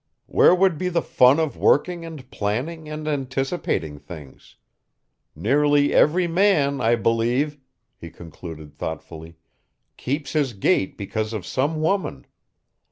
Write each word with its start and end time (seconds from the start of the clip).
Where 0.25 0.55
would 0.55 0.79
be 0.79 0.89
the 0.89 1.03
fun 1.03 1.39
of 1.39 1.55
working 1.55 2.05
and 2.07 2.27
planning 2.31 2.89
and 2.89 3.07
anticipating 3.07 3.99
things? 3.99 4.55
Nearly 5.35 5.93
every 5.93 6.25
man, 6.25 6.81
I 6.81 6.95
believe," 6.95 7.59
he 7.95 8.09
concluded 8.09 8.73
thoughtfully, 8.73 9.37
"keeps 9.97 10.33
his 10.33 10.53
gait 10.53 10.97
because 10.97 11.33
of 11.33 11.45
some 11.45 11.81
woman. 11.83 12.25